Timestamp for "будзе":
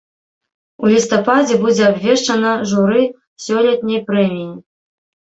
1.67-1.83